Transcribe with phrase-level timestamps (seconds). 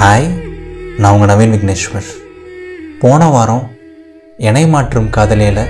[0.00, 0.26] Hi
[0.98, 2.06] நான் உங்கள் நவீன் விக்னேஸ்வர்.
[3.00, 3.70] போன வாரம்
[4.36, 5.60] இணை மாற்றும் காதலியில்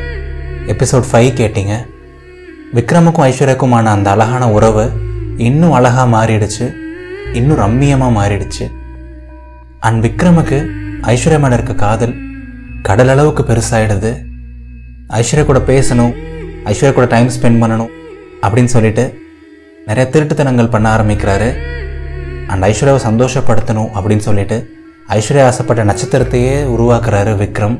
[0.72, 1.74] எபிசோட் ஃபைவ் கேட்டிங்க.
[2.74, 4.90] விக்ரமுக்கும் ஐஸ்வர்யாக்குமான அந்த அழகான உறவு
[5.36, 6.66] இன்னும் அழகாக மாறிடுச்சு
[7.32, 8.66] இன்னும் ரம்மியமாக மாறிடுச்சு.
[9.80, 10.60] அண்ட் விக்ரமுக்கு
[11.14, 12.14] ஐஸ்வர்யா மேலே இருக்க காதல்
[12.82, 14.12] கடல் அளவுக்கு பெருசாகிடுது
[15.08, 16.14] ஐஸ்வர்யா கூட பேசணும்
[16.64, 17.92] ஐஸ்வர்யா கூட டைம் ஸ்பெண்ட் பண்ணணும்
[18.42, 19.06] அப்படின்னு சொல்லிட்டு
[19.86, 21.50] நிறைய திருட்டுத்தனங்கள் பண்ண ஆரம்பிக்கிறாரு.
[22.50, 24.56] அண்ட் ஐஸ்வர்யாவை சந்தோஷப்படுத்தணும் அப்படின்னு சொல்லிட்டு
[25.16, 27.76] ஐஸ்வர்யா ஆசைப்பட்ட நட்சத்திரத்தையே உருவாக்குறாரு விக்ரம்.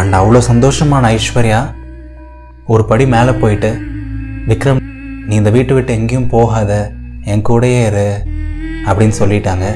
[0.00, 1.60] அண்ட் அவ்வளோ சந்தோஷமான ஐஸ்வர்யா
[2.66, 3.70] ஒரு படி மேலே போயிட்டு
[4.50, 4.80] விக்ரம்
[5.28, 6.70] நீ இந்த வீட்டை விட்டு எங்கேயும் போகாத
[7.32, 8.06] என் கூடயே இரு
[8.88, 9.66] அப்படின்னு சொல்லிட்டாங்க.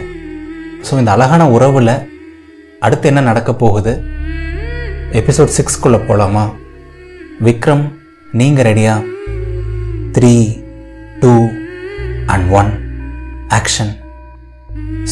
[0.86, 1.94] ஸோ இந்த அழகான உறவில்
[2.86, 3.92] அடுத்து என்ன நடக்க போகுது?
[5.20, 6.44] எபிசோட் சிக்ஸ்க்குள்ளே போகலாமா
[7.46, 7.84] விக்ரம்
[8.40, 8.94] நீங்கள் ரெடியா
[10.16, 10.34] three
[11.20, 11.32] two
[12.26, 12.70] and one
[13.58, 13.92] action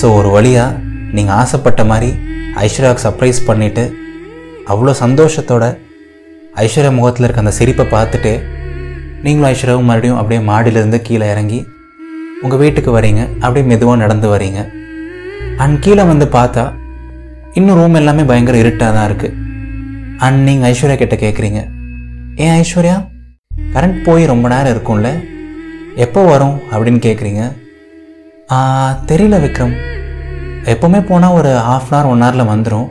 [0.00, 0.78] so ஒரு வழியாக
[1.16, 2.10] நீங்கள் ஆசைப்பட்ட மாதிரி
[2.64, 3.84] ஐஸ்வர்யாவுக்கு சர்ப்ரைஸ் பண்ணிவிட்டு
[4.72, 5.64] அவ்வளோ சந்தோஷத்தோட
[6.64, 8.32] ஐஸ்வர்யா முகத்தில் இருக்க அந்த சிரிப்பை பார்த்துட்டு
[9.24, 11.66] நீங்களும் ஐஸ்வர்யாவும் மறுபடியும் அப்படியே மாடியிலேருந்து கீழே இறங்கி
[12.42, 13.22] உங்கள் வீட்டுக்கு வரீங்க.
[13.40, 14.60] அப்படியே மெதுவாக நடந்து வரீங்க.
[15.58, 16.64] அண்ட் கீழே வந்து பார்த்தா
[17.52, 19.34] இன்னும் ரூம் எல்லாமே பயங்கர இருட்டாக தான் இருக்குது
[20.18, 21.60] அண்ட் நீங்கள் ஐஸ்வர்யா கிட்ட கேட்குறீங்க
[22.36, 22.96] ஏன் ஐஸ்வர்யா?
[23.74, 25.10] கரண்ட் போய் ரொம்ப நேரம் இருக்கும்ல.
[25.96, 26.56] எப்போ வரும்?
[26.72, 27.42] அப்படின்னு கேட்குறீங்க
[28.48, 29.74] தெரியல விக்ரம்.
[30.64, 32.88] எப்போவுமே போனால் ஒரு ஆஃப் அன் ஹவர் ஒன் ஹவரில் வந்துடும்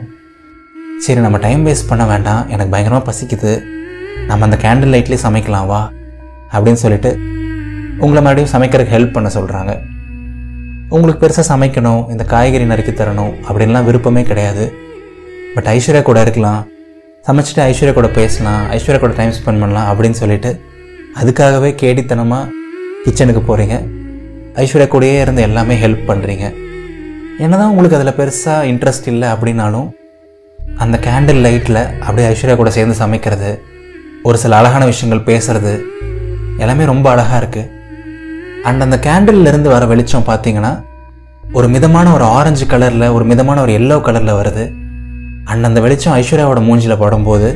[0.98, 2.48] சரி நம்ம டைம் வேஸ்ட் பண்ண வேண்டாம்.
[2.48, 3.62] எனக்கு பயங்கரமாக பசிக்குது.
[4.26, 5.92] நம்ம அந்த கேண்டில் லைட்லேயே சமைக்கலாம் வா.
[6.52, 7.18] அப்படின்னு சொல்லிட்டு
[7.98, 9.80] உங்களை மறுபடியும் சமைக்கிறதுக்கு ஹெல்ப் பண்ண சொல்கிறாங்க
[10.88, 14.72] உங்களுக்கு பெருசாக சமைக்கணும் இந்த காய்கறி நறுக்கி தரணும் அப்படின்லாம் விருப்பமே கிடையாது.
[15.54, 16.66] பட் ஐஸ்வர்யா கூட இருக்கலாம்.
[17.26, 20.60] சமைச்சிட்டு ஐஸ்வர்யா கூட பேசலாம் ஐஸ்வர்யா கூட டைம் ஸ்பெண்ட் பண்ணலாம் அப்படின்னு சொல்லிட்டு
[21.22, 22.50] அதுக்காகவே கேடித்தனமாக
[23.04, 23.76] கிச்சனுக்கு போகிறீங்க
[24.62, 26.44] ஐஸ்வர்யா கூடயே இருந்து எல்லாமே ஹெல்ப் பண்ணுறீங்க
[27.38, 29.88] என்னதான் உங்களுக்கு அதில் பெருசாக இன்ட்ரெஸ்ட் இல்லை அப்படின்னாலும்
[30.76, 33.62] அந்த கேண்டில் லைட்டில் அப்படியே ஐஸ்வர்யா கூட சேர்ந்து சமைக்கிறது
[34.22, 35.72] ஒரு சில அழகான விஷயங்கள் பேசுறது
[36.58, 37.70] எல்லாமே ரொம்ப அழகாக இருக்குது
[38.62, 40.72] அண்ட் அந்த கேண்டில்லேருந்து வர வெளிச்சம் பார்த்தீங்கன்னா
[41.52, 44.64] ஒரு மிதமான ஒரு ஆரஞ்சு கலரில் ஒரு மிதமான ஒரு எல்லோ கலரில் வருது.
[45.44, 47.48] அண்ட் அந்த வெளிச்சம் ஐஸ்வர்யாவோட மூஞ்சியில் படும்போது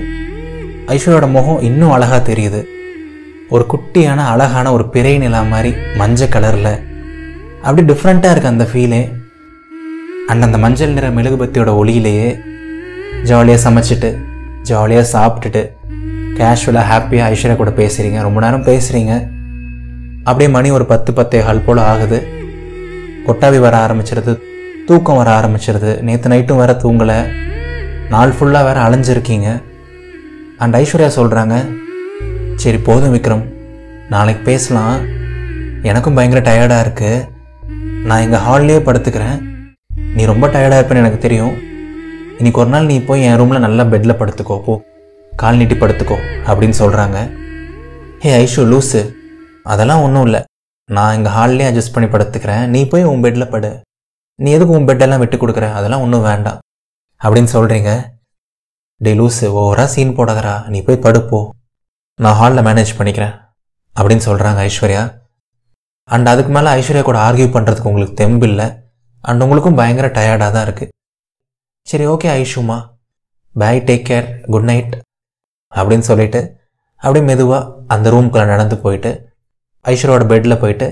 [0.87, 2.61] ஐஸ்வர்யாவோட முகம் இன்னும் அழகாக தெரியுது.
[3.51, 6.73] ஒரு குட்டியான அழகான ஒரு பிறை நிலா மாதிரி மஞ்சள் கலரில்
[7.63, 9.13] அப்படி டிஃப்ரெண்ட்டாக இருக்குது அந்த ஃபீலே
[10.27, 12.29] அண்ட் அந்த மஞ்சள் நிற மெழுகுபத்தியோட ஒளியிலேயே
[13.23, 14.11] ஜாலியாக சமைச்சிட்டு
[14.63, 15.63] ஜாலியாக சாப்பிட்டுட்டு
[16.39, 19.29] கேஷுவலாக ஹாப்பியாக ஐஸ்வர்யா கூட பேசுகிறீங்க ரொம்ப நேரம் பேசுகிறீங்க
[20.25, 22.27] அப்படியே மணி ஒரு பத்து பத்தே கால் போல் ஆகுது.
[23.27, 24.39] கொட்டாவி வர ஆரம்பிச்சிருது.
[24.87, 26.01] தூக்கம் வர ஆரம்பிச்சிருது.
[26.01, 27.29] நேற்று நைட்டும் வேறு தூங்கலை.
[28.09, 29.63] நாள் ஃபுல்லாக வேறு அலைஞ்சிருக்கீங்க.
[30.59, 31.57] அண்ட் ஐஸ்வர்யா சொல்கிறாங்க
[32.63, 33.43] சரி போதும் விக்ரம்.
[34.13, 34.97] நாளைக்கு பேசலாம்.
[35.89, 37.27] எனக்கும் பயங்கர டயர்டாக இருக்குது
[38.09, 39.37] நான் எங்கள் ஹால்லேயே படுத்துக்கிறேன்.
[40.17, 41.55] நீ ரொம்ப டயர்டாக இருப்பேன்னு எனக்கு தெரியும்.
[42.39, 44.75] இன்னைக்கு ஒரு நாள் நீ போய் என் ரூமில் நல்லா பெட்டில் படுத்துக்கோ போ.
[45.33, 46.17] கால் நீட்டி படுத்துக்கோ
[46.49, 47.19] அப்படின்னு சொல்கிறாங்க
[48.23, 49.03] ஹே ஐஷு லூஸு
[49.73, 50.41] அதெல்லாம் ஒன்றும் இல்லை.
[50.89, 52.65] நான் எங்கள் ஹால்லேயே அட்ஜஸ்ட் பண்ணி படுத்துக்கிறேன்.
[52.75, 53.71] நீ போய் உன் பெட்டில் படு.
[54.39, 55.69] நீ எதுக்கு உன் பெட்டெல்லாம் விட்டு கொடுக்குற?
[55.81, 56.59] அதெல்லாம் ஒன்றும் வேண்டாம்.
[57.21, 57.93] அப்படின்னு சொல்கிறீங்க
[59.01, 60.57] டே லூஸு ஓவராக சீன் போடாதடா.
[60.75, 61.41] நீ போய் படுப்போ.
[62.25, 63.35] நான் ஹாலில் மேனேஜ் பண்ணிக்கிறேன்
[63.97, 65.03] அப்படின்னு சொல்கிறாங்க ஐஸ்வர்யா.
[66.09, 68.67] அண்ட் அதுக்கு மேலே ஐஸ்வர்யா கூட ஆர்கியூ பண்ணுறதுக்கு உங்களுக்கு தெம்பு இல்லை.
[69.25, 70.93] அண்ட் உங்களுக்கும் பயங்கர டயர்டாக தான் இருக்குது
[71.91, 72.79] சரி okay ஐஷுமா.
[73.55, 74.95] Bye take care good night
[75.73, 76.41] அப்படின்னு சொல்லிட்டு
[77.03, 79.11] அப்படியே மெதுவாக அந்த ரூம்குள்ளே நடந்து போயிட்டு
[79.85, 80.87] ஐஸ்வர்யோட பெட்டில் போயிட்டு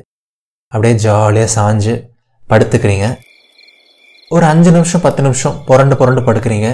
[0.73, 1.95] அப்படியே ஜாலியாக சாஞ்சு
[2.51, 3.07] படுத்துக்கிறீங்க.
[4.31, 6.69] ஒரு அஞ்சு நிமிஷம் பத்து நிமிஷம் புரண்டு புரண்டு படுக்கிறீங்க.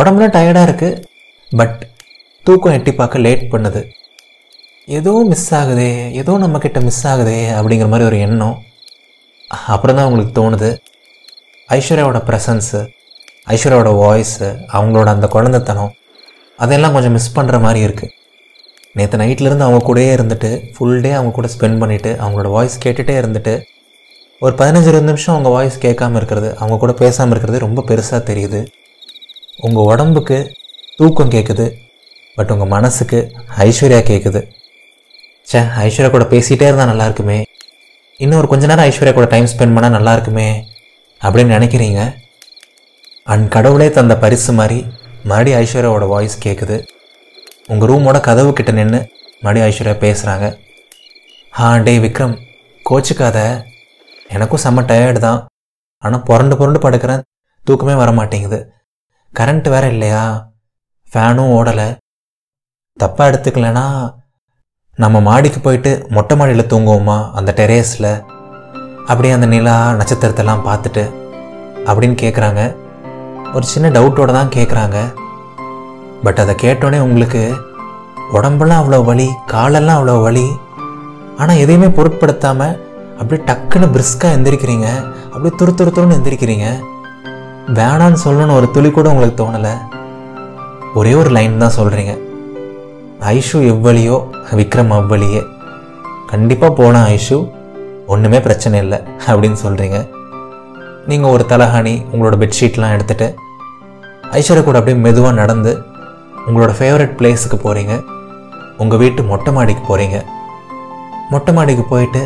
[0.00, 1.02] உடம்புல டயர்டாக இருக்குது
[1.50, 1.78] பட்
[2.46, 3.80] தூக்கம் எட்டி பார்க்க லேட் பண்ணுது.
[4.96, 5.88] ஏதோ மிஸ் ஆகுதே
[6.20, 8.56] ஏதோ நம்மக்கிட்ட மிஸ் ஆகுதே அப்படிங்கிற மாதிரி ஒரு எண்ணம்.
[9.74, 10.68] அப்புறம் தான் அவங்களுக்கு தோணுது.
[11.68, 12.80] ஐஸ்வர்யாவோட ப்ரெசன்ஸு
[13.54, 15.92] ஐஸ்வர்யாவோட வாய்ஸு அவங்களோட அந்த குழந்தைத்தனம்
[16.58, 18.12] அதெல்லாம் கொஞ்சம் மிஸ் பண்ணுற மாதிரி இருக்குது
[18.98, 23.54] நேற்று நைட்லேருந்து அவங்க கூடயே இருந்துட்டு ஃபுல் டே அவங்க கூட ஸ்பெண்ட் பண்ணிவிட்டு அவங்களோட வாய்ஸ் கேட்டுகிட்டே இருந்துட்டு
[24.42, 28.60] ஒரு பதினஞ்சு இருபது நிமிஷம் அவங்க வாய்ஸ் கேட்காம இருக்கிறது அவங்க கூட பேசாமல் இருக்கிறது ரொம்ப பெருசாக தெரியுது.
[29.66, 30.38] உங்கள் உடம்புக்கு
[31.00, 31.66] தூக்கம் கேட்குது
[32.36, 33.18] பட் உங்கள் மனசுக்கு
[33.66, 34.40] ஐஸ்வர்யா கேட்குது
[35.48, 37.38] ச்சே ஐஸ்வர்யா கூட பேசிகிட்டே இருந்தால் நல்லா இருக்குமே.
[38.22, 40.48] இன்னும் ஒரு கொஞ்ச நேரம் ஐஸ்வர்யா கூட டைம் ஸ்பெண்ட் பண்ணால் நல்லா இருக்குமே
[41.22, 42.00] அப்படின்னு நினைக்கிறீங்க?
[43.32, 44.78] அண்ட் கடவுளே தந்த பரிசு மாதிரி
[45.30, 46.76] மறுபடியும் ஐஸ்வர்யாவோட வாய்ஸ் கேட்குது
[47.72, 49.00] உங்கள் ரூமோட கதவு கிட்ட நின்று
[49.44, 50.46] மறுபடியும் ஐஸ்வர்யா பேசுகிறாங்க
[51.60, 52.34] ஆ டே விக்ரம்
[52.90, 53.38] கோச்சுக்காத.
[54.34, 55.40] எனக்கும் செம்ம டயர்டு தான்.
[56.02, 57.22] ஆனால் புரண்டு புரண்டு படுக்கிறேன்.
[57.66, 58.58] தூக்கமே வர மாட்டேங்குது.
[59.34, 60.24] கரண்ட் வேற இல்லையா?
[61.12, 61.88] ஃபேனும் ஓடலை.
[63.00, 63.84] தப்பாக எடுத்துக்கலனா
[64.98, 67.16] நம்ம மாடிக்கு போயிட்டு மொட்டை மாடியில் தூங்குவோமா?
[67.38, 68.12] அந்த டெரேஸில்.
[69.08, 71.04] அப்படியே அந்த நிலா நட்சத்திரத்தெல்லாம் பார்த்துட்டு
[71.88, 72.62] அப்படின்னு கேட்குறாங்க
[73.56, 74.98] ஒரு சின்ன டவுட்டோடு தான் கேட்குறாங்க
[76.24, 77.42] பட் அதை கேட்டோடனே உங்களுக்கு
[78.36, 80.46] உடம்பெல்லாம் அவ்வளோ வலி காலெல்லாம் அவ்வளோ வலி.
[81.40, 82.76] ஆனால் எதையுமே பொருட்படுத்தாமல்
[83.18, 84.88] அப்படியே டக்குன்னு பிரிஸ்காக எந்திரிக்கிறீங்க.
[85.32, 86.68] அப்படியே துரு துரு துருன்னு எந்திரிக்கிறீங்க.
[87.80, 89.74] வேணான்னு சொல்லணும்னு ஒரு துளி கூட உங்களுக்கு தோணலை.
[91.00, 92.12] ஒரே ஒரு லைன் தான் சொல்கிறீங்க
[93.20, 94.16] ஐஷு எவ்வளியோ
[94.58, 95.42] விக்ரம் அவ்வளியே.
[96.30, 97.36] கண்டிப்பாக போன ஐஷு
[98.06, 99.98] ஒன்றுமே பிரச்சனை இல்லை அப்படின்னு சொல்கிறீங்க
[101.10, 103.26] நீங்கள் ஒரு தலகாணி உங்களோட பெட்ஷீட்லாம் எடுத்துகிட்டு
[104.38, 105.72] ஐஸ்வர்யா கூட அப்படியே மெதுவாக நடந்து
[106.46, 107.94] உங்களோட ஃபேவரட் பிளேஸுக்கு போகிறீங்க
[108.82, 110.18] உங்கள் வீட்டு மொட்டை மாடிக்கு போகிறீங்க
[111.30, 112.22] மொட்டை மாடிக்கு போயிட்டு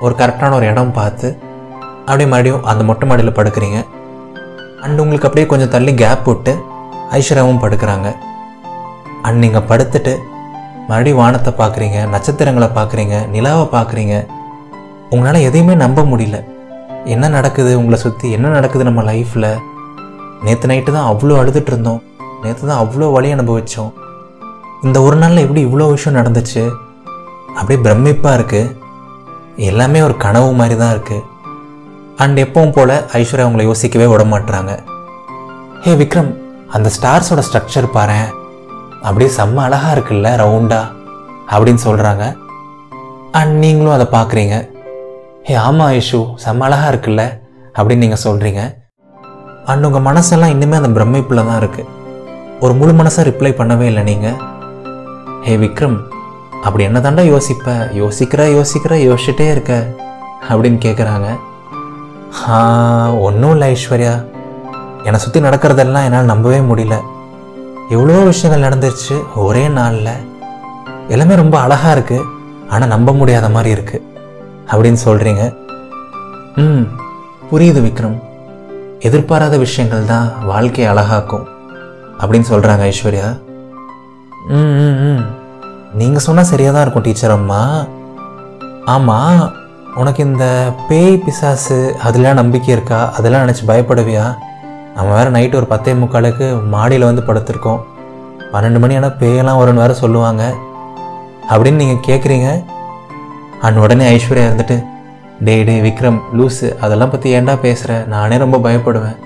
[0.00, 1.28] ஒரு கரெக்டான ஒரு இடம் பார்த்து
[2.06, 3.78] அப்படியே மறுபடியும் அந்த மொட்டை மாடியில் படுக்கிறீங்க.
[4.82, 6.52] அண்ட் உங்களுக்கு அப்படியே கொஞ்சம் தள்ளி கேப் விட்டு
[7.18, 8.08] ஐஸ்வர்யாவும் படுக்கிறாங்க.
[9.26, 10.14] அண்ட் நீங்கள் படுத்துட்டு
[10.88, 14.14] மறுபடியும் வானத்தை பார்க்குறீங்க நட்சத்திரங்களை பார்க்குறீங்க நிலாவை பார்க்குறீங்க
[15.12, 16.36] உங்களால் எதையுமே நம்ப முடியல.
[17.14, 19.48] என்ன நடக்குது உங்களை சுற்றி என்ன நடக்குது நம்ம லைஃப்பில்
[20.46, 22.00] நேற்று நைட்டு தான் அவ்வளோ அழுதுட்டு இருந்தோம்.
[22.42, 23.92] நேற்று தான் அவ்வளோ வழி அனுபவித்தோம்
[24.86, 26.64] இந்த ஒரு நாளில் எப்படி இவ்வளோ விஷயம் நடந்துச்சு?
[27.58, 28.72] அப்படியே பிரமிப்பாக இருக்குது
[29.68, 31.24] எல்லாமே ஒரு கனவு மாதிரி தான் இருக்குது
[32.22, 34.72] அண்ட் எப்பவும் போல் ஐஸ்வர்யா அவங்கள யோசிக்கவே விட மாட்டுறாங்க
[35.84, 36.30] ஹே விக்ரம்
[36.76, 38.18] அந்த ஸ்டார்ஸோட ஸ்ட்ரக்சர் பாரு
[39.06, 40.80] அப்படியே செம்ம அழகாக இருக்குல்ல ரவுண்டா
[41.52, 42.24] அப்படின்னு சொல்கிறாங்க
[43.40, 44.54] அண்ட் நீங்களும் அதை பார்க்குறீங்க.
[45.50, 47.22] ஏ ஆமாம் ஐஷு செம்ம அழகாக இருக்குல்ல
[47.76, 48.60] அப்படின்னு நீங்கள் சொல்கிறீங்க
[49.70, 51.92] அண்ட் உங்கள் மனசெல்லாம் இன்னுமே அந்த பிரமிப்பில் தான் இருக்குது
[52.64, 54.36] ஒரு முழு மனசாக ரிப்ளை பண்ணவே இல்லை நீங்கள்
[55.46, 55.96] ஹே விக்ரம்
[56.64, 57.66] அப்படி என்ன தாண்டா யோசிப்ப?
[58.02, 59.72] யோசிக்கிற யோசிக்கிற யோசிச்சுட்டே இருக்க
[60.50, 61.28] அப்படின்னு கேட்குறாங்க
[63.26, 64.14] ஒன்றும் இல்லை ஐஸ்வர்யா.
[65.06, 66.96] என்னை சுற்றி நடக்கிறதெல்லாம் என்னால் நம்பவே முடியல.
[67.90, 70.12] எவ்வளோ விஷயங்கள் நடந்துருச்சு ஒரே நாளில்.
[71.08, 72.28] எல்லாமே ரொம்ப அழகாக இருக்குது
[72.70, 74.04] ஆனால் நம்ப முடியாத மாதிரி இருக்குது
[74.70, 75.42] அப்படின்னு சொல்கிறீங்க
[76.62, 76.84] ம்
[77.50, 78.16] புரியுது விக்ரம்.
[79.00, 81.46] எதிர்பாராத விஷயங்கள் தான் வாழ்க்கையை அழகாக்கும்
[82.20, 83.28] அப்படின்னு சொல்கிறாங்க ஐஸ்வர்யா.
[84.48, 85.22] ம் ம் ம்.
[85.94, 87.86] நீங்கள் சொன்னால் சரியாக தான் இருக்கும் டீச்சர் அம்மா.
[88.84, 89.52] ஆமாம்
[89.96, 93.12] உனக்கு இந்த பேய் பிசாசு அதெல்லாம் நம்பிக்கை இருக்கா?
[93.18, 94.24] அதெல்லாம் நினச்சி பயப்படுவியா?
[94.96, 97.80] நம்ம வேறு நைட்டு ஒரு பத்தே முக்காலுக்கு மாடியில் வந்து படுத்திருக்கோம்.
[98.52, 100.54] பன்னெண்டு மணி ஆனால் பேயெல்லாம் வரும்னு வேறு சொல்லுவாங்க.
[101.50, 102.64] அப்படின்னு நீங்கள் கேட்குறீங்க
[103.60, 104.84] அண்ட் உடனே ஐஸ்வர்யா இருந்துட்டு
[105.40, 109.16] டேய் டே விக்ரம் லூஸு அதெல்லாம் பற்றி ஏன்டா பேசுகிற நானே ரொம்ப பயப்படுவேன்.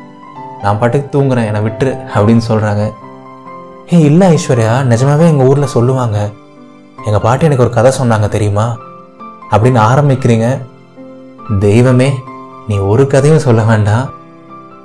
[0.63, 2.93] நான் பாட்டுக்கு தூங்குறேன் என்னை விட்டுரு அப்படின்னு சொல்கிறாங்க
[3.93, 6.31] ஏ இல்லை ஐஸ்வர்யா நிஜமாவே எங்கள் ஊரில் சொல்லுவாங்க.
[7.05, 8.77] எங்கள் பாட்டி எனக்கு ஒரு கதை சொன்னாங்க தெரியுமா?
[9.51, 10.49] அப்படின்னு ஆரம்பிக்கிறீங்க.
[11.59, 12.15] தெய்வமே
[12.69, 14.11] நீ ஒரு கதையும் சொல்ல வேண்டாம்.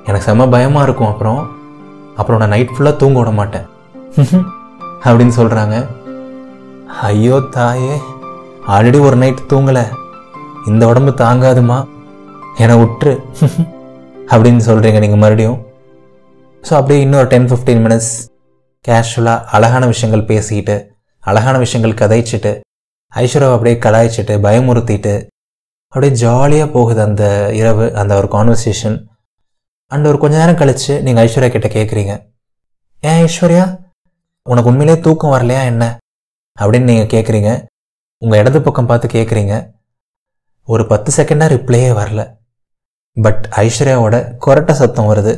[0.08, 1.12] எனக்கு செம்ம பயமாக இருக்கும்.
[1.12, 1.40] அப்புறம்
[2.16, 3.66] அப்புறம் நான் நைட் ஃபுல்லாக தூங்க விட மாட்டேன்.
[5.06, 5.76] அப்படின்னு சொல்கிறாங்க
[7.02, 7.96] ஐயோ தாயே
[8.68, 9.86] ஆல்ரெடி ஒரு நைட் தூங்கலை.
[10.68, 11.80] இந்த உடம்பு தாங்காதுமா?
[12.58, 13.14] என விட்டுரு
[14.32, 15.60] அப்படின்னு சொல்கிறீங்க நீங்கள் மறுபடியும்.
[16.64, 18.14] ஸோ அப்படியே இன்னொரு டென் ஃபிஃப்டீன் மினிட்ஸ்
[18.86, 20.76] கேஷுவலாக அழகான விஷயங்கள் பேசிக்கிட்டு
[21.24, 22.52] அழகான விஷயங்கள் கதைச்சிட்டு
[23.14, 25.14] ஐஸ்வர்யாவை அப்படியே கலாய்ச்சிட்டு பயமுறுத்திட்டு
[25.94, 27.24] அப்படியே ஜாலியாக போகுது அந்த
[27.54, 28.98] இரவு அந்த ஒரு கான்வர்சேஷன்
[29.92, 32.14] அண்ட் ஒரு கொஞ்ச நேரம் கழித்து நீங்கள் ஐஸ்வர்யா கிட்ட கேட்குறீங்க
[33.02, 33.66] ஏன் ஐஸ்வர்யா?
[34.50, 35.98] உனக்கு உண்மையிலே தூக்கம் வரலையா என்ன?
[36.60, 37.66] அப்படின்னு நீங்கள் கேட்குறீங்க
[38.22, 39.54] உங்கள் இடது பக்கம் பார்த்து கேட்குறீங்க
[40.68, 42.22] ஒரு பத்து செகண்டாக ரிப்ளையே வரல.
[43.14, 44.16] பட் ஐஸ்வர்யாவோட
[44.46, 45.34] கொரட்டை சத்தம் வருது.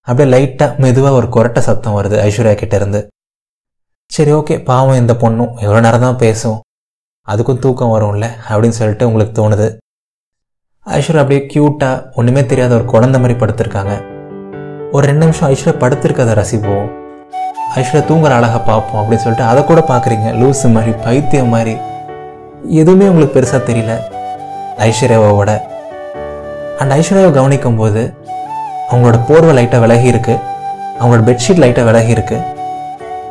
[0.00, 3.00] அப்படியே லைட்டாக மெதுவாக ஒரு கொரட்டை சத்தம் வருது ஐஸ்வர்யா கிட்டேருந்து
[4.10, 4.64] சரி ஓகே.
[4.64, 6.58] பாவம் இந்த பொண்ணும் எவ்வளோ நேரம் தான் பேசும்.
[7.28, 8.26] அதுக்கும் தூக்கம் வரும்ல?
[8.48, 9.68] அப்படின்னு சொல்லிட்டு உங்களுக்கு தோணுது.
[10.92, 13.92] ஐஸ்வர்யா அப்படியே க்யூட்டாக ஒன்றுமே தெரியாத ஒரு குழந்தை மாதிரி படுத்திருக்காங்க.
[14.92, 16.88] ஒரு ரெண்டு நிமிஷம் ஐஸ்வர்யா படுத்திருக்கதை ரசிப்போம்.
[17.74, 20.26] ஐஸ்வர்யா தூங்குற அழகாக பார்ப்போம் அப்படின்னு சொல்லிட்டு அதை கூட பார்க்குறீங்க.
[20.40, 21.74] லூஸு மாதிரி பைத்தியம் மாதிரி.
[22.80, 23.94] எதுவுமே உங்களுக்கு பெருசாக தெரியல.
[24.88, 25.52] ஐஸ்வர்யாவோட.
[26.78, 28.14] அண்ட் ஐஸ்வர்யாவை கவனிக்கும் போது
[28.90, 30.36] அவங்களோட போர்வை லைட்டாக விலகி இருக்கு
[31.00, 32.42] அவங்களோட பெட்ஷீட் லைட்டாக விலகி இருக்குது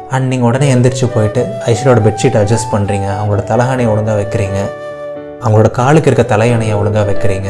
[0.10, 4.62] அண்ட் நீங்கள் உடனே எந்திரிச்சு போயிட்டு ஐஸ்வர்யாவோட பெட்ஷீட் அட்ஜஸ்ட் பண்ணுறீங்க அவங்களோட தலகாணி ஒழுங்காக வைக்கிறீங்க.
[5.44, 7.50] அவங்களோட காலுக்கு இருக்க தலையணையை ஒழுங்காக வைக்கிறீங்க.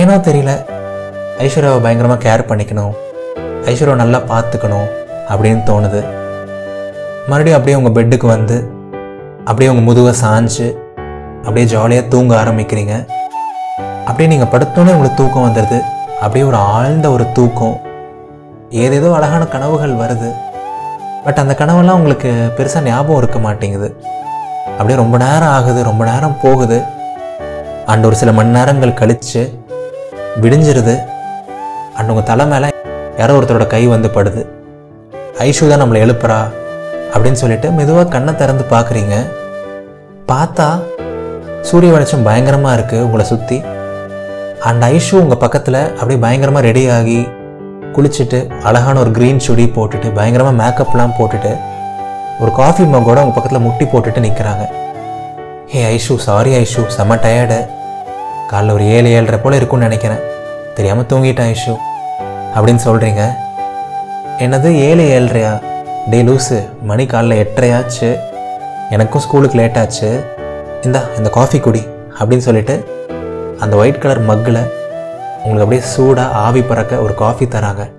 [0.00, 0.52] ஏனோ தெரியல
[1.44, 2.94] ஐஸ்வர்யாவை பயங்கரமாக கேர் பண்ணிக்கணும்
[3.70, 4.88] ஐஸ்வர்யாவை நல்லா பார்த்துக்கணும்
[5.32, 6.00] அப்படின்னு தோணுது.
[7.30, 8.56] மறுபடியும் அப்படியே உங்கள் பெட்டுக்கு வந்து
[9.48, 10.66] அப்படியே உங்கள் முதுவை சாஞ்சு
[11.44, 12.94] அப்படியே ஜாலியாக தூங்க ஆரம்பிக்கிறீங்க.
[14.08, 15.78] அப்படியே நீங்கள் படுத்தோன்னே உங்களுக்கு தூக்கம் வந்துடுது
[16.22, 17.76] அப்படியே ஒரு ஆழ்ந்த ஒரு தூக்கம்.
[18.84, 20.30] ஏதேதோ அழகான கனவுகள் வருது.
[21.24, 23.88] பட் அந்த கனவெல்லாம் உங்களுக்கு பெருசாக ஞாபகம் இருக்க மாட்டேங்குது.
[24.78, 26.78] அப்படியே ரொம்ப நேரம் ஆகுது ரொம்ப நேரம் போகுது.
[27.92, 29.42] அண்ட் ஒரு சில மணி நேரங்கள் கழித்து
[30.42, 30.94] விடிஞ்சிருது.
[31.96, 32.68] அண்ட் உங்கள் தலை மேலே
[33.20, 34.42] யாரோ ஒருத்தரோட கை வந்து படுது.
[35.46, 36.38] ஐஷு தான் நம்மளை எழுப்புறா
[37.12, 39.14] அப்படின்னு சொல்லிட்டு மெதுவாக கண்ணை திறந்து பார்க்குறீங்க
[40.30, 40.68] பார்த்தா
[41.68, 43.58] சூரிய வெளிச்சம் பயங்கரமாக இருக்குது உங்களை சுற்றி
[44.68, 47.20] அண்ட் ஐஷு உங்கள் பக்கத்தில் அப்படியே பயங்கரமாக ரெடி ஆகி
[47.96, 51.52] குளிச்சுட்டு அழகான ஒரு க்ரீன் சுடி போட்டுட்டு பயங்கரமாக மேக்கப்லாம் போட்டுட்டு
[52.40, 54.68] ஒரு காஃபி மகோட அவங்க பக்கத்தில் முட்டி போட்டுட்டு நிற்கிறாங்க
[55.66, 56.82] ஹே ஐஷு சாரி ஐஷு.
[56.96, 57.68] செம்ம டயர்டு
[58.50, 60.20] காலைல ஒரு ஏழு ஏழரை போல் இருக்கும்னு நினைக்கிறேன்.
[60.74, 61.76] தெரியாமல் தூங்கிட்டேன் ஐஷு.
[62.54, 63.28] அப்படின்னு சொல்கிறீங்க
[64.38, 65.62] என்னது ஏழு ஏழ்ரையா?
[66.10, 68.20] டே லூஸு மணி காலைல எட்டரையாச்சு.
[68.90, 70.24] எனக்கும் ஸ்கூலுக்கு லேட்டாச்சு.
[70.84, 71.86] இந்தா இந்த காஃபி குடி.
[72.18, 73.04] அப்படின்னு சொல்லிட்டு
[73.60, 74.70] அந்த ஒயிட் கலர் மக்கில்
[75.44, 77.90] உங்களுக்கு அப்படியே சூடாக ஆவி பறக்க ஒரு காஃபி தராங்க.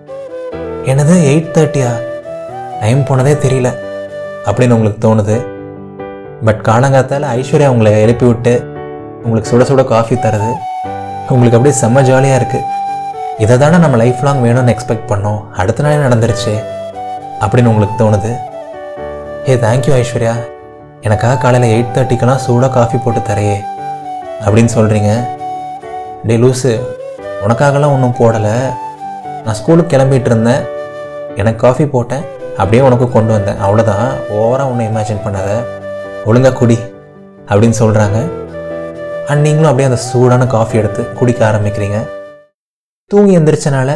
[0.85, 1.91] என்னது எயிட் தேர்ட்டியா
[2.79, 3.87] டைம் போனதே தெரியல.
[4.45, 5.45] அப்படின்னு உங்களுக்கு தோணுது.
[6.45, 8.63] பட் காலங்காத்தால் ஐஸ்வர்யா உங்களை எழுப்பி விட்டு
[9.23, 10.53] உங்களுக்கு சுட சுட காஃபி தருது.
[11.29, 12.63] உங்களுக்கு அப்படியே செம்ம ஜாலியாக இருக்குது
[13.37, 15.49] இதை தானே நம்ம லைஃப் லாங் வேணும்னு எக்ஸ்பெக்ட் பண்ணோம்.
[15.51, 16.63] அடுத்த நாளே நடந்துருச்சு.
[17.39, 18.37] அப்படின்னு உங்களுக்கு தோணுது.
[19.49, 20.33] ஏ தேங்க்யூ ஐஸ்வர்யா.
[21.01, 23.57] எனக்காக காலையில் எயிட் தேர்ட்டிக்கெல்லாம் சூடாக காஃபி போட்டு தரையே.
[24.45, 25.27] அப்படின்னு சொல்கிறீங்க
[26.23, 26.79] டே லூஸு
[27.47, 28.57] உனக்காகலாம் ஒன்றும் போடலை.
[29.43, 30.61] நான் ஸ்கூலுக்கு கிளம்பிகிட்டு இருந்தேன்.
[31.35, 32.37] எனக்கு காஃபி போட்டேன்.
[32.61, 33.59] அப்படியே உனக்கு கொண்டு வந்தேன்.
[33.65, 35.49] அவ்வளோதான் ஓவராக ஒன்றும் இமேஜின் பண்ணாத.
[36.29, 36.77] ஒழுங்காக குடி
[37.49, 38.17] அப்படின்னு சொல்கிறாங்க
[39.29, 41.97] அண்ட் நீங்களும் அப்படியே அந்த சூடான காஃபி எடுத்து குடிக்க ஆரம்பிக்கிறீங்க.
[43.11, 43.89] தூங்கி எந்திரிச்சனால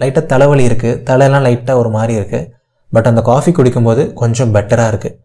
[0.00, 2.48] லைட்டாக தலைவலி இருக்குது தலையெல்லாம் லைட்டாக ஒரு மாதிரி இருக்குது
[2.92, 5.16] பட் அந்த காஃபி குடிக்கும்போது கொஞ்சம் பெட்டராக இருக்குது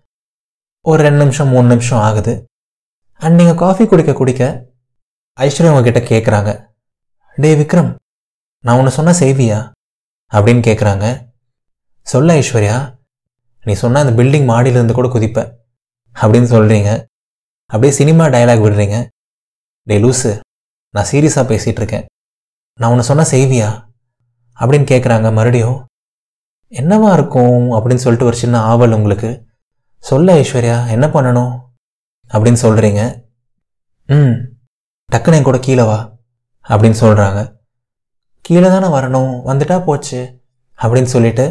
[0.85, 2.33] ஒரு ரெண்டு நிமிஷம் மூணு நிமிஷம் ஆகுது.
[3.21, 4.43] அண்ட் நீங்கள் காஃபி குடிக்க குடிக்க
[5.37, 6.51] ஐஸ்வர்யா உங்ககிட்ட கேட்குறாங்க
[7.37, 7.91] டே விக்ரம்
[8.63, 9.59] நான் ஒன்று சொன்ன செய்வியா?
[10.31, 11.05] அப்படின்னு கேட்குறாங்க
[12.05, 12.77] சொல்ல ஐஸ்வர்யா
[13.63, 15.51] நீ சொன்ன அந்த பில்டிங் மாடியிலேருந்து கூட குதிப்பேன்
[16.15, 16.89] அப்படின்னு சொல்கிறீங்க
[17.65, 19.09] அப்படியே சினிமா டயலாக் விடுறீங்க.
[19.87, 20.39] டே லூஸு
[20.89, 22.05] நான் சீரியஸாக பேசிகிட்ருக்கேன்
[22.79, 23.69] நான் ஒன்று சொன்ன செய்வியா?
[24.59, 25.85] அப்படின்னு கேட்குறாங்க மறுபடியும்.
[26.71, 29.45] என்னவா இருக்கும் அப்படின்னு சொல்லிட்டு ஒரு சின்ன ஆவல் உங்களுக்கு.
[29.97, 31.53] சொல்ல ஐஸ்வர்யா என்ன பண்ணணும்?
[32.29, 33.01] அப்படின்னு சொல்கிறீங்க
[34.09, 34.37] ம்
[35.09, 35.97] டக்குன்னு என் கூட கீழே வா
[36.67, 37.55] அப்படின்னு சொல்கிறாங்க
[38.41, 40.21] கீழே தானே வரணும் வந்துட்டா போச்சு
[40.79, 41.45] அப்படின்னு சொல்லிட்டு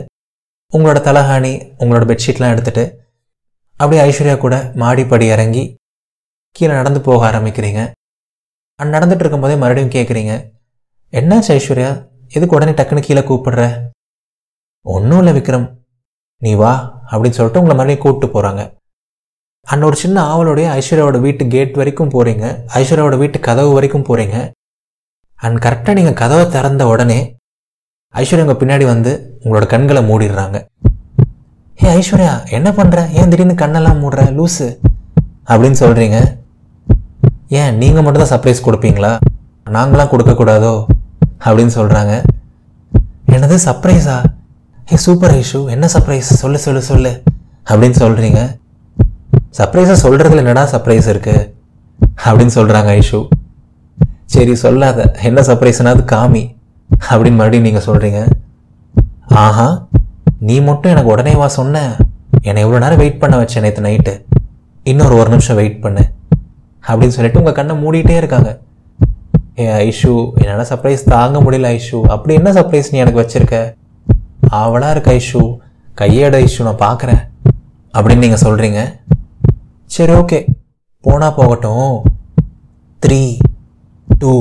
[0.72, 1.52] உங்களோட தலகாணி
[1.82, 2.84] உங்களோட பெட்ஷீட்லாம் எடுத்துட்டு
[3.80, 5.64] அப்படியே ஐஸ்வர்யா கூட மாடிப்படி இறங்கி
[6.56, 7.80] கீழே நடந்து போக ஆரம்பிக்கிறீங்க.
[8.80, 10.32] அண்ட் நடந்துட்டு இருக்கும்போதே மறுபடியும் கேட்குறீங்க
[11.12, 11.90] என்னாச்சு ஐஸ்வர்யா?
[12.36, 13.62] எதுக்கு உடனே டக்குன்னு கீழே கூப்பிடுற?
[14.86, 15.66] ஒன்றும் இல்லை விக்ரம்.
[16.42, 16.72] நீ வா
[17.10, 18.62] அப்படின்னு சொல்லிட்டு உங்களை மறுபடியும் கூப்பிட்டு போகிறாங்க
[19.66, 22.46] அண்ட் ஒரு சின்ன ஆவலோடைய ஐஸ்வர்யாவோட வீட்டு கேட் வரைக்கும் போகிறீங்க
[22.78, 24.36] ஐஸ்வர்யாவோட வீட்டு கதவு வரைக்கும் போகிறீங்க
[25.38, 27.20] அண்ட் கரெக்டாக நீங்கள் கதவை திறந்த உடனே
[28.20, 30.56] ஐஸ்வர்யா உங்கள் பின்னாடி வந்து உங்களோட கண்களை மூடிடுறாங்க.
[31.84, 34.20] ஏ ஐஸ்வர்யா என்ன பண்ணுற ஏன் திடீர்னு கண்ணெல்லாம் மூடுற?
[34.38, 34.66] லூஸு
[35.46, 36.18] அப்படின்னு சொல்கிறீங்க
[37.48, 39.18] ஏன் நீங்கள் மட்டும் தான் சர்ப்ரைஸ் கொடுப்பீங்களா?
[39.70, 40.84] நாங்களாம் கொடுக்கக்கூடாதோ?
[41.44, 42.12] அப்படின்னு சொல்கிறாங்க
[43.28, 44.16] என்னது சர்ப்ரைஸா
[44.92, 47.22] ஏ சூப்பர் ஐஷு என்ன சர்ப்ரைஸ் சொல்லு சொல்லு சொல்லு.
[47.70, 48.40] அப்படின்னு சொல்கிறீங்க
[49.58, 51.54] சர்ப்ரைஸை சொல்கிறதுல என்னடா சர்ப்ரைஸ் இருக்கு?
[52.24, 53.28] அப்படின்னு சொல்கிறாங்க ஐஷு.
[54.24, 55.14] சரி சொல்லாத.
[55.22, 56.44] என்ன சர்ப்ரைஸ்னா அது காமி.
[57.10, 58.20] அப்படின்னு மறுபடியும் நீங்கள் சொல்கிறீங்க
[59.44, 59.68] ஆஹா
[60.48, 61.82] நீ மட்டும் எனக்கு உடனே வா சொன்ன.
[62.48, 64.14] என்னை எவ்வளோ நேரம் வெயிட் பண்ண வச்சேன் நேற்று நைட்டு
[64.90, 66.02] இன்னொரு ஒரு நிமிஷம் வெயிட் பண்ணு.
[66.88, 68.50] அப்படின்னு சொல்லிட்டு உங்கள் கண்ணை மூடிட்டே இருக்காங்க.
[69.62, 71.98] ஏ ஐஷு என்னால் சர்ப்ரைஸ் தாங்க முடியல ஐஷு.
[72.14, 73.58] அப்படி என்ன சர்ப்ரைஸ் நீ எனக்கு வச்சுருக்க?
[74.60, 75.42] ஆவலாக இருக்க ஐஷு.
[76.00, 77.22] கையேட ஐஷு நான் பார்க்குறேன்
[77.94, 78.80] அப்படின்னு நீங்கள் சொல்கிறீங்க
[79.96, 80.40] சரி ஓகே
[81.04, 81.92] போனால் போகட்டும்.
[83.02, 83.20] த்ரீ
[84.22, 84.34] டூ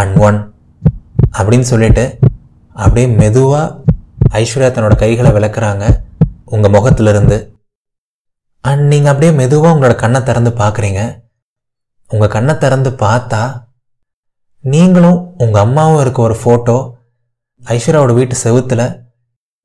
[0.00, 0.38] அண்ட் ஒன்
[1.38, 2.04] அப்படின்னு சொல்லிட்டு
[2.82, 3.66] அப்படியே மெதுவாக
[4.40, 5.84] ஐஸ்வர்யா தன்னோட கைகளை விளக்குறாங்க
[6.54, 7.38] உங்கள் முகத்திலிருந்து.
[8.64, 11.00] அண்ட் நீங்கள் அப்படியே மெதுவாக உங்களோட கண்ணை திறந்து பார்க்குறீங்க
[12.10, 13.42] உங்கள் கண்ணை திறந்து பார்த்தா
[14.64, 16.76] நீங்களும் உங்கள் அம்மாவும் இருக்க ஒரு ஃபோட்டோ
[17.62, 18.84] ஐஸ்வர்யாவோட வீட்டு செவுத்தில்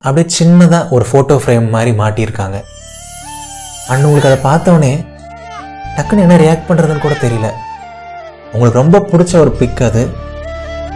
[0.04, 2.56] அப்படியே சின்னதாக ஒரு ஃபோட்டோ ஃப்ரேம் மாதிரி மாட்டியிருக்காங்க.
[3.90, 4.92] அண்ட் உங்களுக்கு அதை பார்த்தோன்னே
[5.96, 7.48] டக்குன்னு என்ன ரியாக்ட் பண்ணுறதுன்னு கூட தெரியல.
[8.52, 10.02] உங்களுக்கு ரொம்ப பிடிச்ச ஒரு பிக் அது.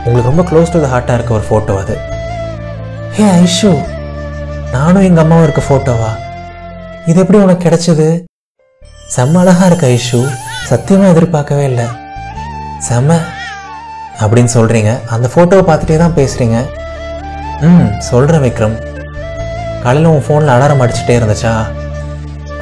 [0.08, 1.94] உங்களுக்கு ரொம்ப க்ளோஸ் டு த ஹார்ட்டாக இருக்க ஒரு ஃபோட்டோ அது.
[3.16, 3.70] ஹே ஐஷு
[4.72, 6.10] நானும் எங்கள் அம்மாவும் இருக்க ஃபோட்டோவா
[7.06, 8.06] இது எப்படி உனக்கு கிடைச்சது?
[9.16, 10.20] செம்ம அழகாக இருக்க ஐஷு.
[10.70, 11.86] சத்தியமாக எதிர்பார்க்கவே இல்லை.
[12.88, 13.18] செம்ம.
[14.20, 16.58] அப்படின்னு சொல்கிறீங்க அந்த ஃபோட்டோவை பார்த்துட்டே தான் பேசுகிறீங்க
[17.68, 18.76] ம் சொல்கிறேன் விக்ரம்.
[19.82, 21.52] காலையில் உன் ஃபோனில் அலாரம் அடிச்சுட்டே இருந்துச்சா?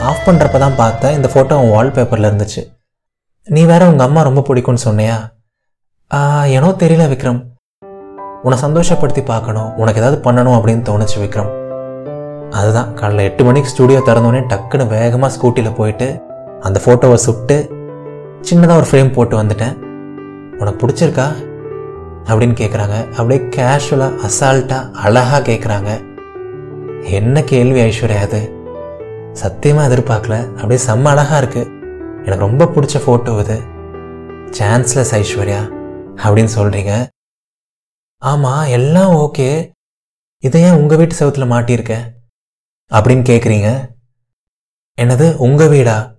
[0.01, 1.13] ஆஃப் பண்ணுறப்ப தான் பார்த்தேன்.
[1.13, 2.65] இந்த ஃபோட்டோ உன் வால்பேப்பரில் இருந்துச்சு.
[3.45, 5.17] நீ வேற உங்கள் அம்மா ரொம்ப பிடிக்கும்னு சொன்னியா?
[6.11, 7.45] ஏனோ தெரியல விக்ரம்.
[8.43, 9.77] உன்னை சந்தோஷப்படுத்தி பார்க்கணும்.
[9.77, 11.49] உனக்கு ஏதாவது பண்ணணும் அப்படின்னு தோணுச்சு விக்ரம்.
[12.51, 16.21] அதுதான் காலைல எட்டு மணிக்கு ஸ்டூடியோ திறந்தோடனே டக்குன்னு வேகமாக ஸ்கூட்டியில் போயிட்டு
[16.61, 17.71] அந்த ஃபோட்டோவை சுட்டு
[18.51, 19.77] சின்னதாக ஒரு ஃப்ரேம் போட்டு வந்துட்டேன்.
[20.59, 21.27] உனக்கு பிடிச்சிருக்கா?
[22.25, 25.89] அப்படின்னு கேட்குறாங்க அப்படியே கேஷுவலாக அசால்ட்டாக அழகாக கேட்குறாங்க
[27.03, 28.53] என்ன கேள்வி ஐஸ்வர்யா அது?
[29.33, 30.55] சத்தியமாக எதிர்பார்க்கல.
[30.55, 31.71] அப்படியே செம்ம அழகாக இருக்குது
[32.25, 33.61] எனக்கு ரொம்ப பிடிச்ச ஃபோட்டோ இது.
[34.59, 35.75] சான்ஸ்லெஸ் ஐஸ்வர்யா.
[36.25, 36.93] அப்படின்னு சொல்கிறீங்க
[38.19, 39.49] ஆமாம் எல்லாம் ஓகே.
[40.39, 41.95] இதை ஏன் உங்கள் வீட்டு செவத்தில் மாட்டியிருக்க?
[42.91, 43.69] அப்படின்னு கேட்குறீங்க
[45.03, 46.15] என்னது உங்கள் வீடா?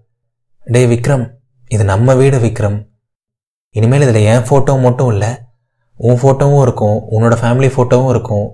[0.66, 1.26] டே விக்ரம்
[1.68, 2.88] இது நம்ம வீடு விக்ரம்.
[3.72, 5.32] இனிமேல் இதில் என் ஃபோட்டோ மட்டும் இல்லை.
[5.98, 8.52] உன் ஃபோட்டோவும் இருக்கும் உன்னோட ஃபேமிலி ஃபோட்டோவும் இருக்கும்.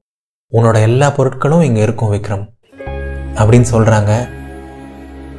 [0.52, 2.46] உன்னோட எல்லா பொருட்களும் இங்கே இருக்கும் விக்ரம்.
[3.36, 4.12] அப்படின்னு சொல்கிறாங்க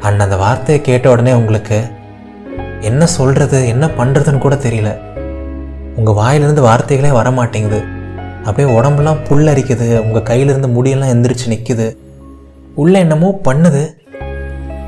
[0.01, 1.79] அண்ட் அந்த வார்த்தையை கேட்ட உடனே உங்களுக்கு
[2.81, 5.14] என்ன சொல்கிறது என்ன பண்ணுறதுன்னு கூட தெரியல.
[5.99, 7.81] உங்கள் வாயிலிருந்து வார்த்தைகளே வர மாட்டேங்குது
[8.47, 9.87] அப்படியே உடம்புலாம் புல்லரிக்குது.
[10.07, 11.87] உங்கள் கையிலிருந்து முடியெல்லாம் எந்திரிச்சு நிற்குது
[12.83, 13.83] உள்ள என்னமோ பண்ணுது.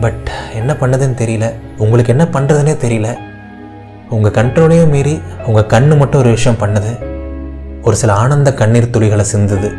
[0.00, 0.28] பட்
[0.60, 1.46] என்ன பண்ணுதுன்னு தெரியல.
[1.84, 3.08] உங்களுக்கு என்ன பண்ணுறதுனே தெரியல.
[4.16, 5.14] உங்கள் கண்ட்ரோலையும் மீறி
[5.46, 6.92] உங்கள் கண்ணு மட்டும் ஒரு விஷயம் பண்ணுது.
[7.86, 9.70] ஒரு சில ஆனந்த கண்ணீர் துளிகளை சிந்துது.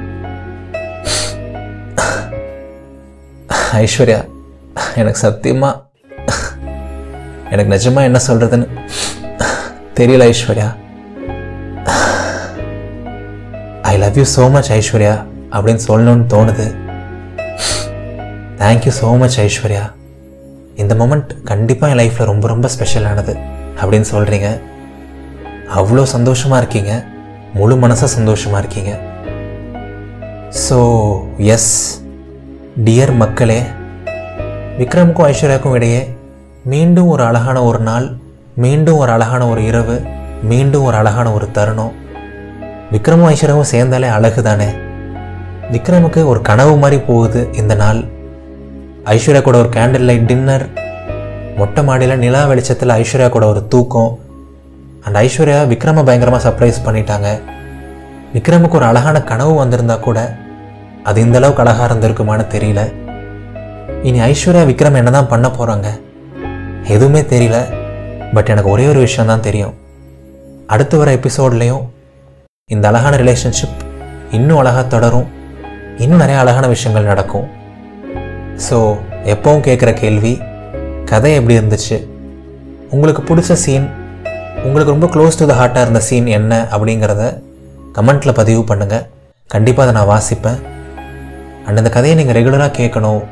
[3.84, 4.20] ஐஸ்வர்யா
[5.02, 5.72] எனக்கு சத்தியமா
[7.54, 8.68] எனக்கு நிஜமா என்ன சொல்றதுன்னு
[10.00, 10.68] தெரியல Aishwarya.
[14.04, 15.14] Love you so much Aishwarya
[15.56, 16.66] அப்படின்னு சொல்லணும்னு தோணுது.
[18.62, 19.84] தேங்க்யூ ஸோ மச் ஐஸ்வர்யா
[20.82, 23.34] இந்த மொமெண்ட் கண்டிப்பாக என் லைஃப்பில் ரொம்ப ரொம்ப ஸ்பெஷலானது
[23.80, 24.50] அப்படின்னு சொல்கிறீங்க
[25.80, 26.92] அவ்வளோ சந்தோஷமாக இருக்கீங்க.
[27.60, 28.92] முழு மனசாக சந்தோஷமாக இருக்கீங்க.
[30.66, 30.80] ஸோ
[31.56, 31.74] எஸ்
[32.88, 33.60] டியர் மக்களே
[34.80, 36.02] விக்ரமுக்கும் ஐஸ்வர்யாவுக்கும் இடையே
[36.74, 38.08] மீண்டும் ஒரு அழகான ஒரு நாள்
[38.66, 39.96] மீண்டும் ஒரு அழகான ஒரு இரவு
[40.52, 41.94] மீண்டும் ஒரு அழகான ஒரு தருணம்.
[42.92, 44.68] விக்ரமும் ஐஸ்வர்யாவும் சேர்ந்தாலே அழகு தானே
[45.72, 48.00] விக்ரமுக்கு ஒரு கனவு மாதிரி போகுது இந்த நாள்.
[49.16, 50.66] ஐஸ்வர்யா கூட ஒரு கேண்டில் லைட் டின்னர்
[51.58, 54.14] மொட்டை மாடியில் நிலா வெளிச்சத்தில் ஐஸ்வர்யா கூட ஒரு தூக்கம்.
[55.04, 57.28] அண்ட் ஐஸ்வர்யா விக்ரம பயங்கரமாக சர்ப்ரைஸ் பண்ணிட்டாங்க.
[58.36, 60.20] விக்ரமுக்கு ஒரு அழகான கனவு வந்திருந்தா கூட
[61.10, 62.82] அது இந்த அளவுக்கு அழகாக இருந்திருக்குமான்னு தெரியல.
[64.08, 65.88] இனி ஐஸ்வர்யா விக்ரம் என்ன தான் பண்ண போகிறாங்க
[66.96, 67.60] எதுவுமே தெரியல.
[68.34, 69.76] பட் எனக்கு ஒரே ஒரு விஷயம் தான் தெரியும்.
[70.74, 71.86] அடுத்து வர எபிசோட்லேயும்
[72.76, 73.76] இந்த அழகான ரிலேஷன்ஷிப்
[74.32, 75.28] இன்னும் அழகாக தொடரும்.
[75.98, 77.46] இன்னும் நிறைய அழகான விஷயங்கள் நடக்கும்.
[78.66, 78.78] ஸோ
[79.34, 80.42] எப்பவும் கேட்குற கேள்வி
[81.06, 81.98] கதை எப்படி இருந்துச்சு?
[82.90, 83.88] உங்களுக்கு பிடிச்ச சீன்
[84.64, 87.42] உங்களுக்கு ரொம்ப க்ளோஸ் டு த ஹார்ட்டாக இருந்த சீன் என்ன அப்படிங்கிறத
[88.00, 89.08] கமெண்ட்டில் பதிவு பண்ணுங்கள்
[89.48, 90.60] கண்டிப்பாக அதை நான் வாசிப்பேன்.
[91.66, 93.24] அண்ட் அந்த கதையை நீங்கள் ரெகுலராக கேட்கணும்.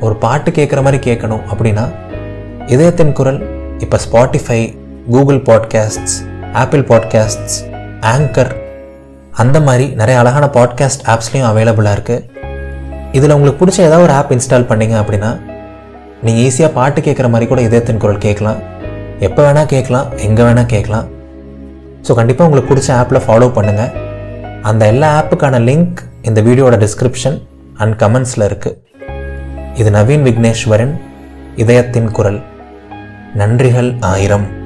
[0.00, 1.86] ஒரு பாட்டு கேட்குற மாதிரி கேட்கணும் அப்படின்னா
[2.66, 3.42] இதயத்தின் குரல்
[3.78, 4.62] இப்போ Spotify
[5.10, 6.18] Google podcasts
[6.52, 7.58] Apple podcasts
[8.14, 8.59] anchor
[9.38, 12.26] அந்த மாதிரி நிறைய அழகான பாட்காஸ்ட் ஆப்ஸ்லேயும் அவைலபிளாக இருக்குது
[13.12, 15.30] இதில் உங்களுக்கு பிடிச்ச ஏதாவது ஒரு ஆப் இன்ஸ்டால் பண்ணீங்க அப்படின்னா
[16.22, 18.60] நீங்கள் ஈஸியாக பாட்டு கேட்குற மாதிரி கூட இதயத்தின் குரல் கேட்கலாம்.
[19.20, 21.08] எப்போ வேணால் கேட்கலாம் எங்கே வேணால் கேட்கலாம்.
[22.06, 23.92] ஸோ கண்டிப்பாக உங்களுக்கு பிடிச்ச ஆப்பில் ஃபாலோ பண்ணுங்கள்
[24.62, 27.38] அந்த எல்லா ஆப்புக்கான லிங்க் இந்த வீடியோட டிஸ்கிரிப்ஷன்
[27.76, 28.78] அண்ட் கமெண்ட்ஸில் இருக்குது
[29.74, 30.94] இது நவீன் விக்னேஸ்வரன்
[31.56, 32.40] இதயத்தின் குரல்.
[33.36, 34.59] நன்றிகள் ஆயிரம்.